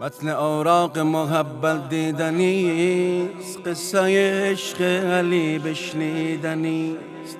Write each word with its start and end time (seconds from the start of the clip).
متن 0.00 0.28
اوراق 0.28 0.98
محبت 0.98 1.88
دیدنیست 1.88 3.58
قصه 3.66 3.98
عشق 4.50 4.82
علی 5.12 5.58
بشنیدنیست 5.58 7.38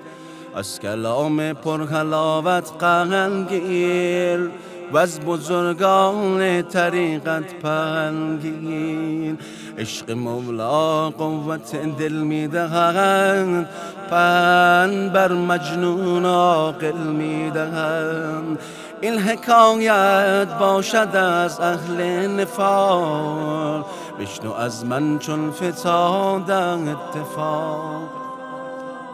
از 0.55 0.79
کلام 0.79 1.53
پرحلاوت 1.53 2.71
قهنگیر 2.79 4.49
و 4.91 4.97
از 4.97 5.19
بزرگان 5.19 6.61
طریقت 6.61 7.53
پنگیر 7.53 9.35
عشق 9.77 10.11
مولا 10.11 11.09
قوت 11.09 11.75
دل 11.97 12.13
می‌دهند 12.13 13.69
پن 14.09 15.09
بر 15.13 15.31
مجنون 15.31 16.25
عاقل 16.25 16.97
می‌دهند. 16.97 18.59
این 19.03 19.19
حکایت 19.19 20.47
باشد 20.59 21.15
از 21.15 21.59
اهل 21.59 22.27
نفاق 22.27 23.85
بشنو 24.19 24.53
از 24.53 24.85
من 24.85 25.19
چون 25.19 25.51
فتاد 25.51 26.51
اتفاق. 26.51 28.22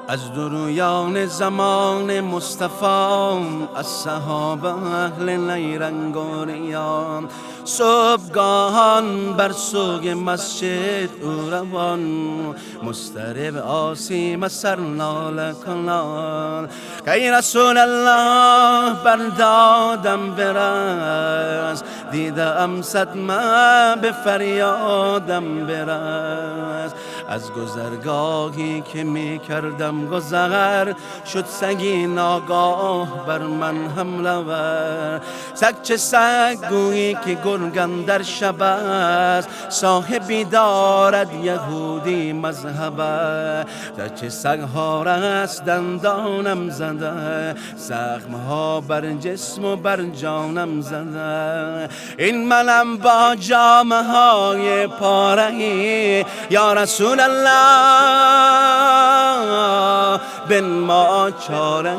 از 0.10 0.34
درویان 0.34 1.26
زمان 1.26 2.22
مصطفی 2.22 2.86
از 3.76 3.88
صحابه 3.88 4.68
اهل 4.68 5.30
نیرنگ 5.30 6.18
و 6.18 6.46
ریان. 6.46 7.30
صبحگاهان 7.66 9.34
بر 9.34 9.52
سوگ 9.52 10.16
مسجد 10.26 11.10
او 11.22 11.50
روان. 11.52 12.00
مسترب 12.84 13.58
آسیم 13.58 14.48
سر 14.48 14.76
نال 14.76 15.54
کنان 15.54 16.70
که 17.06 17.32
رسول 17.38 17.78
الله 17.78 18.94
بردادم 19.04 20.36
برس. 20.36 21.84
دیدم 22.12 22.82
صدمه 22.82 23.96
به 24.02 24.12
فریادم 24.12 25.66
برس. 25.66 26.92
از 27.30 27.52
گذرگاهی 27.52 28.82
که 28.82 29.04
می 29.04 29.40
کردم 29.48 30.06
گذر 30.06 30.94
شد 31.34 31.46
سگی 31.46 32.08
ناگاه 32.08 33.26
بر 33.26 33.38
من 33.38 33.88
حمله 33.98 34.32
ور 34.32 35.22
سگ 35.54 35.82
چه 35.84 35.98
سگ 35.98 36.58
گویی 36.70 37.14
که 37.26 37.38
گرگم 37.46 38.04
در 38.06 38.22
شب 38.22 38.62
است. 38.62 39.50
صاحبی 39.70 40.44
دارد 40.44 41.34
یهودی 41.44 42.34
مذهب 42.34 43.00
چه 44.16 44.30
سگ 44.30 44.60
ها 44.60 45.04
رست 45.04 45.66
دندانم 45.66 46.70
زده 46.70 47.56
زخم 47.76 48.34
ها 48.48 48.82
بر 48.82 49.14
جسم 49.14 49.66
و 49.66 49.76
بر 49.76 50.04
جانم 50.04 50.82
زده. 50.82 51.90
این 52.18 52.48
منم 52.48 52.98
با 52.98 53.36
جامه 53.40 54.04
های 54.04 54.88
پاره 54.88 56.26
یا 56.50 56.74
رسول 56.74 57.19
الله 57.20 58.60
بن 60.50 60.66
ما 60.66 61.32
چاره 61.48 61.98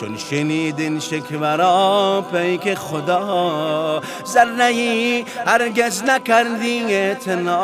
چون 0.00 0.16
شنیدین 0.16 1.00
شکورا 1.00 2.24
پیک 2.32 2.74
خدا 2.74 4.00
ذره 4.26 5.24
هرگز 5.46 6.02
نکردی 6.02 6.94
اعتنا 6.94 7.58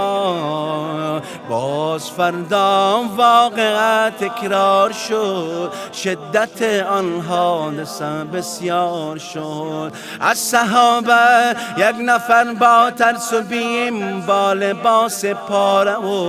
باز 1.49 2.11
فردا 2.11 3.05
واقعا 3.17 4.11
تکرار 4.11 4.93
شد 4.93 5.73
شدت 5.93 6.62
آن 6.83 7.21
حادثه 7.21 8.25
بسیار 8.25 9.19
شد 9.19 9.93
از 10.21 10.39
صحابه 10.39 11.57
یک 11.77 11.97
نفر 12.01 12.55
با 12.55 12.91
ترس 12.91 13.33
و 13.33 13.43
بیم 13.43 14.21
با 14.21 14.53
لباس 14.53 15.25
پاره 15.25 15.97
و 15.97 16.23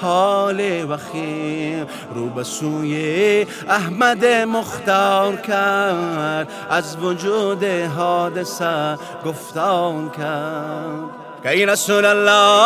حال 0.00 0.84
وخیم 0.90 1.86
رو 2.14 2.26
به 2.26 2.44
سوی 2.44 3.46
احمد 3.68 4.24
مختار 4.26 5.36
کرد 5.36 6.48
از 6.70 6.96
وجود 6.96 7.64
حادثه 7.64 8.98
گفتار 9.24 10.08
کرد. 10.08 11.20
که 11.42 11.66
رسول 11.66 12.04
الله 12.04 12.60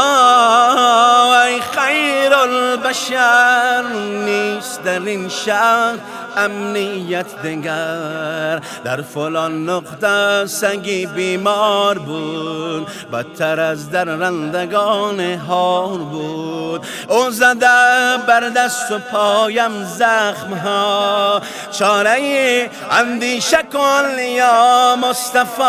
ای 1.44 1.60
خیر 1.60 2.34
البشر 2.34 3.84
نیست 4.24 4.82
در 4.82 5.00
این 5.00 5.28
شهر 5.28 5.94
امنیت 6.36 7.42
دگر 7.42 8.60
در 8.84 9.02
فلان 9.02 9.68
نقطه 9.68 10.46
سگی 10.46 11.06
بیمار 11.06 11.98
بود. 11.98 12.86
بدتر 13.12 13.60
از 13.60 13.90
در 13.90 14.04
رندگان 14.04 15.20
هار 15.20 15.98
بود. 15.98 16.86
او 17.08 17.30
زده 17.30 18.16
بر 18.26 18.48
دست 18.56 18.92
و 18.92 18.98
پایم 18.98 19.84
زخم 19.84 20.54
ها. 20.54 21.40
چاره 21.72 22.70
اندیشه 22.90 23.58
کن 23.72 24.18
یا 24.18 24.96
مصطفی. 25.02 25.62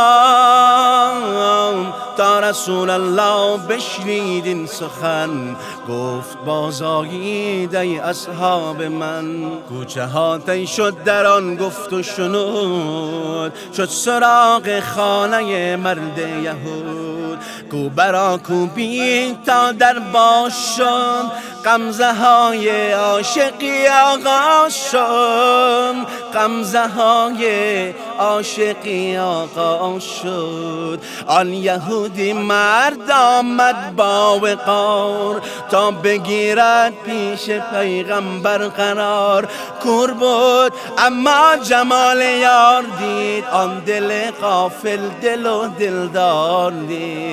تا 2.18 2.40
رسول 2.40 2.90
الله 2.90 3.58
بشنید 3.58 4.46
این 4.46 4.68
سخن 4.68 5.56
گفت 5.90 6.38
بازایید 6.46 7.76
ای 7.76 8.00
اصحاب 8.00 8.84
من. 8.84 9.52
کوچه 9.70 10.06
ها 10.06 10.38
شد 10.64 11.04
در 11.04 11.26
آن 11.26 11.56
گفت 11.56 11.94
و 11.94 12.04
شنود 12.04 13.54
شد 13.78 13.86
سراغ 13.86 14.80
خانه 14.80 15.76
مرد 15.76 16.18
یهود. 16.44 17.25
کو 17.72 17.90
برا 17.90 18.38
کوبی 18.38 19.38
تا 19.46 19.72
در 19.72 20.00
باش 20.00 20.54
شد 20.78 21.32
قمزه 21.66 22.14
های 22.14 22.92
عاشقی 22.92 23.88
آغاز 23.88 24.92
شد 24.92 26.26
قمزه 26.34 26.88
های 26.88 27.94
عاشقی 28.20 29.18
آقا 29.18 30.00
شد. 30.00 31.00
آن 31.28 31.54
یهودی 31.54 32.34
مرد 32.34 33.12
آمد 33.12 33.96
با 33.96 34.40
وقار. 34.40 35.42
تا 35.72 35.92
بگیرد 35.92 36.94
پیش 37.06 37.50
پیغمبر 37.50 38.68
قرار. 38.68 39.48
کور 39.84 40.12
بود 40.12 40.74
اما 40.98 41.58
جمال 41.64 42.22
یار 42.22 42.84
دید. 43.00 43.46
آن 43.52 43.80
دل 43.80 44.32
قافل 44.42 45.10
دل 45.22 45.46
و 45.46 45.68
دلدار 45.68 46.72
دید. 46.72 47.25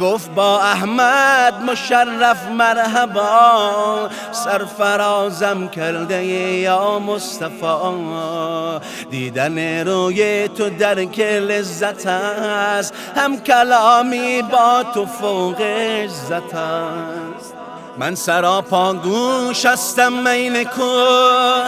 گفت 0.00 0.30
با 0.34 0.60
احمد 0.60 1.62
مشرف 1.70 2.48
مرحبا. 2.48 4.10
سرفرازم 4.32 5.68
کرده 5.68 6.24
یا 6.24 6.98
مصطفی. 6.98 7.72
دیدن 9.10 9.86
روی 9.86 10.48
تو 10.48 10.70
درک 10.70 11.20
لذت 11.20 12.06
است. 12.06 12.94
هم 13.16 13.40
کلامی 13.40 14.42
با 14.42 14.84
تو 14.94 15.06
فوق 15.06 15.60
عزت 15.60 16.54
است. 16.54 17.51
من 17.98 18.14
سراپا 18.14 18.94
گوش 18.94 19.66
هستم 19.66 20.12
مین 20.12 20.64
کو 20.64 20.82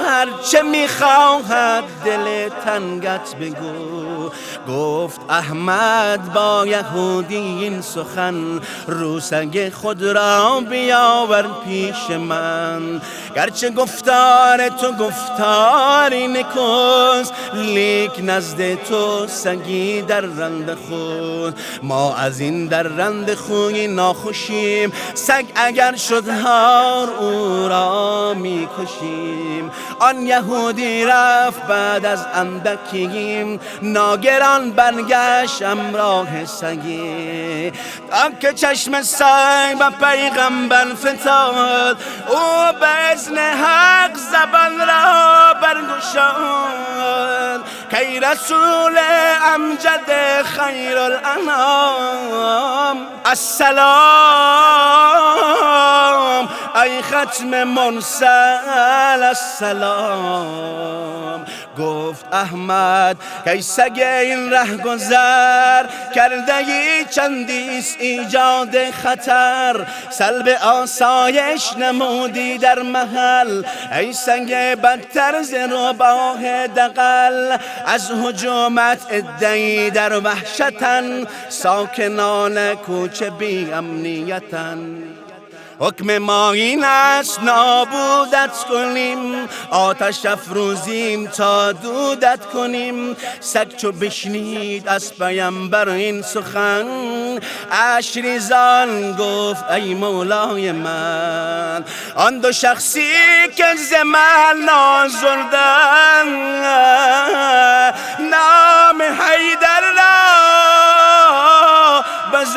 هرچه 0.07 0.63
می‌خواهد 0.63 1.85
دل 2.05 2.49
تنگت 2.65 3.37
بگو. 3.41 4.31
گفت 4.69 5.21
احمد 5.29 6.33
با 6.33 6.67
یهودی 6.67 7.37
این 7.37 7.81
سخن 7.81 8.61
روسگ 8.87 9.73
خود 9.73 10.03
را 10.03 10.61
بیاور 10.71 11.47
پیش 11.65 12.11
من. 12.11 13.01
گرچه 13.37 13.71
گفتار 13.71 14.69
تو 14.69 14.93
گفتاری 14.93 16.29
نکوز 16.29 17.33
لیک 17.55 18.13
نزد 18.19 18.75
تو 18.75 19.27
سگی 19.27 20.03
در 20.03 20.21
رند 20.21 20.75
خود. 20.75 21.59
ما 21.83 22.17
از 22.17 22.41
این 22.41 22.67
در 22.67 22.83
رند 22.83 23.35
خوی 23.35 23.87
ناخوشیم 23.87 24.93
سگ 25.15 25.45
اگر 25.55 25.97
شد 25.97 26.14
هار 26.23 27.11
او 27.11 27.69
را 27.69 28.35
می‌کشیم. 28.35 29.71
آن 30.01 30.27
یهودی 30.27 31.05
رفت 31.05 31.67
بعد 31.67 32.07
از 32.07 32.27
اندکیم. 32.35 33.61
ناگران 33.83 34.71
برگشت 34.71 35.63
امراه 35.63 36.45
سگی. 36.45 37.73
که 38.41 38.53
چشم 38.53 39.03
سگ 39.03 39.77
و 39.81 39.91
پیغمبر 39.91 40.95
فتاد 40.95 41.97
او 42.29 42.79
به 42.81 42.87
ازن 42.87 43.39
حق 43.39 44.15
زبان 44.15 44.79
را 44.79 45.55
برگشاد. 45.63 47.61
کی 47.91 48.21
رسول 48.21 48.99
امجد 49.55 50.43
خیر 50.43 50.99
الانام 50.99 52.97
السلام. 53.25 54.84
ای 56.85 57.03
ختم 57.03 57.65
منسل 57.65 59.23
السلام. 59.23 61.05
گفت 61.79 62.27
احمد 62.33 63.17
کی 63.45 63.63
سگ 63.63 63.99
این 63.99 64.51
ره 64.51 64.77
گذر 64.77 65.87
کرده 66.15 66.57
ای 66.57 67.05
چندیس 67.11 67.97
ایجاد 67.99 68.91
خطر. 68.91 69.87
سلب 70.11 70.49
آسایش 70.49 71.77
نمودی 71.77 72.59
در 72.59 72.83
محل 72.83 73.63
ای 73.93 74.13
سنگ 74.13 74.55
بدتر 74.55 75.43
ز 75.43 75.55
باه 75.99 76.67
دقل 76.67 77.57
از 77.87 78.11
حجومت 78.11 78.99
ادهی 79.11 79.91
در 79.91 80.21
وحشتن 80.21 81.27
ساکنان 81.49 82.75
کوچه 82.75 83.31
بی 83.31 83.73
امنیتن. 83.73 85.14
حکم 85.79 86.19
ما 86.19 86.53
این 86.53 86.85
است 86.85 87.41
نابودت 87.43 88.65
کنیم 88.69 89.49
آتش 89.71 90.27
افروزیم 90.27 91.27
تا 91.27 91.73
دودت 91.73 92.41
کنیم 92.53 93.17
سگ 93.41 93.77
چو 93.77 93.93
بشنید 93.93 94.89
از 94.89 95.19
پیمبر 95.19 95.89
این 95.89 96.23
سخن 96.23 96.87
اشریزان 97.71 99.13
گفت 99.13 99.71
ای 99.71 99.95
مولای 99.95 100.73
من 100.73 101.85
آن 102.17 102.39
دو 102.39 102.53
شخصی 102.53 103.11
که 103.57 103.75
زمن 103.91 104.57
نازردن 104.67 106.14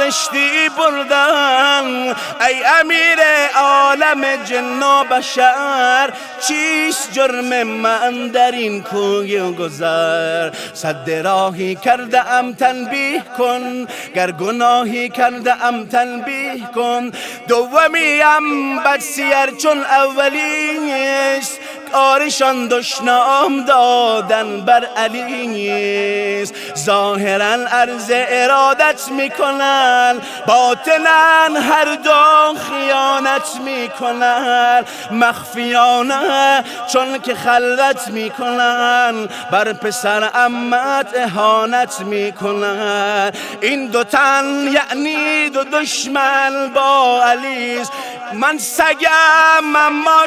زشتی 0.10 0.70
بردن 0.78 2.16
ای 2.48 2.64
امیر 2.82 3.20
عالم 3.56 4.44
جن 4.46 4.84
و 4.84 5.04
بشر 5.04 6.14
چیست 6.48 7.14
جرم 7.14 7.64
من 7.64 8.28
در 8.28 8.52
این 8.52 8.84
کوی 8.84 9.52
گذر؟ 9.52 10.52
صد 10.74 11.10
راهی 11.10 11.76
کرده 11.76 12.32
ام 12.32 12.54
تنبیه 12.54 13.24
کن 13.38 13.88
گر 14.16 14.32
گناهی 14.32 15.10
کرده 15.10 15.66
ام 15.66 15.86
تنبیه 15.86 16.68
کن. 16.76 17.12
دومیم 17.48 18.80
بد 18.86 19.00
سیر 19.00 19.46
چون 19.62 19.78
اولیست 19.78 21.60
کارشان 21.92 22.68
دشنام 22.68 23.66
دادن 23.66 24.62
بر 24.62 24.86
علی 24.98 26.46
ظاهرا 26.78 27.68
عرض 27.72 28.12
ارادت 28.14 29.12
می‌کنن 29.12 30.22
باطنا 30.48 31.60
هر 31.62 31.96
دو 31.96 32.60
خیانت 32.70 33.60
می‌کنن. 33.66 34.84
مخفیانه 35.12 36.64
چون 36.94 37.20
که 37.20 37.36
خلوت 37.36 38.08
می‌کنن 38.08 39.28
بر 39.52 39.74
پسر 39.74 40.30
امت 40.36 41.08
اهانت 41.16 42.00
می‌کنن. 42.00 43.32
این 43.62 43.88
دو 43.88 44.04
تن 44.04 44.46
یعنی 44.72 45.50
دو 45.50 45.64
دشمن 45.64 46.72
با 46.76 47.24
علیز. 47.24 47.92
من 48.34 48.58
سگم 48.58 49.76
اما 49.76 50.26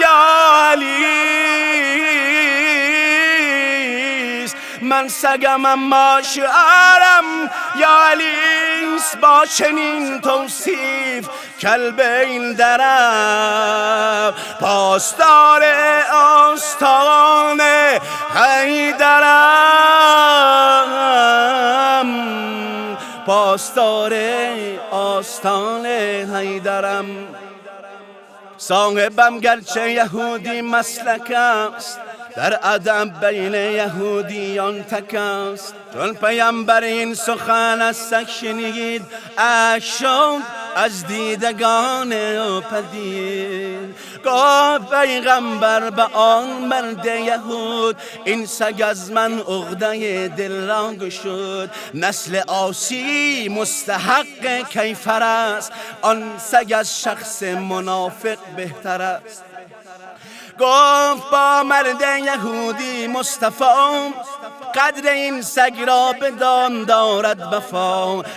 یا 0.00 0.08
علیس 0.72 1.30
من 4.82 5.08
سگم 5.08 5.66
اما 5.66 6.20
یا 7.76 8.08
علیس 8.10 9.16
با 9.20 9.46
چنین 9.46 10.20
توصیف 10.20 11.28
کلب 11.60 12.00
این 12.00 12.52
درم 12.52 14.34
پاسدار 14.60 15.64
آستان 16.12 17.60
حیدرم 18.34 19.89
پاسدار 23.50 24.14
آستان 24.90 25.86
حیدرم. 26.36 27.06
صاحبم 28.58 29.38
گرچه 29.38 29.90
یهودی 29.90 30.62
مسلک 30.62 31.30
است 31.30 32.00
در 32.36 32.58
ادب 32.62 33.26
بین 33.26 33.54
یهودیان 33.54 34.82
تک 34.82 35.14
است. 35.14 35.74
چون 35.92 36.14
پیامبر 36.14 36.82
این 36.82 37.14
سخن 37.14 37.82
از 37.82 38.14
شنید 38.40 39.02
اشون 39.38 40.42
از 40.76 41.06
دیدگان 41.06 42.10
پدید. 42.60 43.94
گفت 44.24 44.90
پیغمبر 44.90 45.90
به 45.90 46.02
آن 46.02 46.48
مرد 46.48 47.06
یهود 47.06 47.96
این 48.24 48.46
سگ 48.46 48.82
از 48.86 49.10
من 49.12 49.38
عقده 49.38 50.28
دل 50.28 50.66
را 50.66 50.94
گشود 50.94 51.70
نسل 51.94 52.40
آسی 52.46 53.48
مستحق 53.48 54.68
کیفر 54.68 55.22
است 55.22 55.72
آن 56.02 56.38
سگ 56.38 56.74
از 56.76 57.02
شخص 57.02 57.42
منافق 57.42 58.38
بهتر 58.56 59.02
است. 59.02 59.44
گفت 60.60 61.30
با 61.30 61.62
مرد 61.62 62.02
یهودی 62.24 63.06
مصطفی 63.06 63.64
قدر 64.74 65.12
این 65.12 65.42
سگ 65.42 65.74
را 65.86 66.14
بدان 66.20 66.84
دارد 66.84 67.40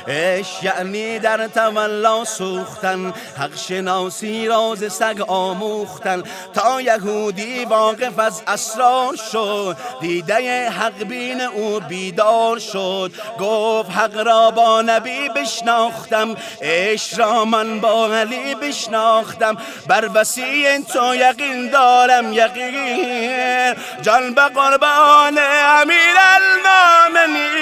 اش 0.07 0.63
یعنی 0.63 1.19
در 1.19 1.47
تولا 1.47 2.25
سوختن 2.25 3.13
حق 3.37 3.55
شناسی 3.55 4.47
راز 4.47 4.93
سگ 4.93 5.21
آموختن. 5.27 6.23
تا 6.53 6.81
یهودی 6.81 7.65
واقف 7.65 8.19
از 8.19 8.41
اسرار 8.47 9.15
شد 9.31 9.77
دیده 10.01 10.69
حق 10.69 11.03
بین 11.03 11.41
او 11.41 11.79
بیدار 11.79 12.59
شد. 12.59 13.11
گفت 13.39 13.91
حق 13.91 14.17
را 14.17 14.51
با 14.51 14.81
نبی 14.81 15.29
بشناختم 15.29 16.35
اش 16.61 17.19
را 17.19 17.45
من 17.45 17.79
با 17.79 18.15
علی 18.15 18.55
بشناختم. 18.55 19.57
بر 19.87 20.09
وسیع 20.13 20.79
تو 20.79 21.15
یقین 21.15 21.69
دارم 21.69 22.33
یقین. 22.33 23.73
جان 24.01 24.33
به 24.33 24.41
قربان 24.41 25.37
امیر 25.81 26.22
المؤمنین 26.35 27.53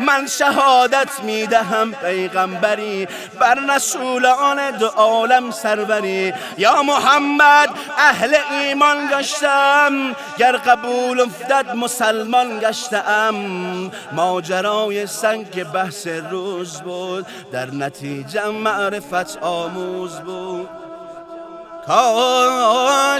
من 0.00 0.26
شهادت 0.26 1.20
می‌دهم 1.22 1.92
پیغمبری. 1.92 3.08
بر 3.40 3.58
رسولان 3.76 4.70
دو 4.70 4.86
عالم 4.86 5.50
سروری. 5.50 6.34
یا 6.58 6.82
محمد 6.82 7.70
اهل 7.98 8.36
ایمان 8.50 9.08
گشتم. 9.12 10.14
گر 10.38 10.56
قبول 10.56 11.20
افتد 11.20 11.76
مسلمان 11.76 12.60
گشتم. 12.60 13.34
ماجرای 14.12 15.06
سنگ 15.06 15.64
بحث 15.64 16.06
روز 16.30 16.80
بود. 16.80 17.26
در 17.52 17.66
نتیجه 17.66 18.46
معرفت 18.46 19.38
آموز 19.42 20.20
بود. 20.20 20.68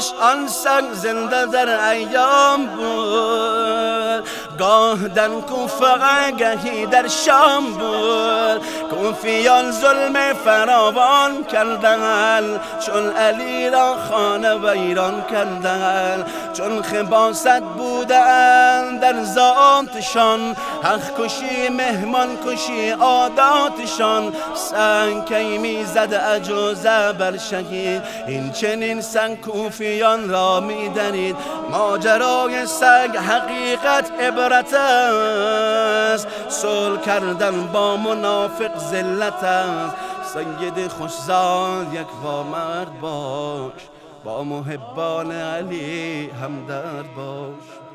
کاش 0.06 0.20
آن 0.20 0.48
سنگ 0.48 0.92
زنده 0.92 1.46
در 1.46 1.88
ایام 1.90 2.66
بود 2.66 4.28
گاه 4.58 5.08
در 5.08 5.28
کوفه 5.28 6.30
گهی 6.38 6.86
در 6.86 7.08
شام 7.08 7.64
بود 7.64 8.85
کوفیان 8.90 9.70
ظلم 9.70 10.32
فراوان 10.44 11.44
کردن 11.44 12.60
چون 12.86 13.10
علی 13.10 13.70
را 13.70 13.96
خانه 14.10 14.54
ویران 14.54 15.24
کردن 15.30 16.24
چون 16.52 16.82
خباست 16.82 17.60
بودن 17.60 18.96
در 18.96 19.24
ذاتشان. 19.24 20.56
حق 20.82 21.24
کشی 21.24 21.68
مهمان 21.68 22.28
کشی 22.46 22.90
عاداتشان. 22.90 24.32
سنگ 24.54 25.24
کی 25.24 25.58
می‌زد 25.58 26.22
اجوزه 26.34 27.12
بر 27.12 27.36
شهید. 27.36 28.02
این 28.26 28.52
چنین 28.52 29.00
سنگ 29.00 29.40
کوفیان 29.40 30.30
را 30.30 30.60
میدنید 30.60 31.36
ماجرای 31.70 32.66
سگ 32.66 33.16
حقیقت 33.16 34.10
عبرت 34.20 34.74
صلح 36.66 37.00
کردن 37.00 37.66
با 37.66 37.96
منافق 37.96 38.78
ذلت 38.78 39.44
است. 39.44 39.96
سید 40.24 40.88
خوشزاد 40.88 41.94
یک 41.94 42.06
مرد 42.52 43.00
باش 43.00 43.72
با 44.24 44.44
محبان 44.44 45.32
علی 45.32 46.30
همدرد 46.30 47.14
باش. 47.16 47.85